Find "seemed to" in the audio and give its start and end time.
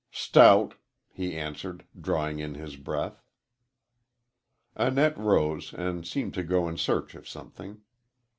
6.07-6.43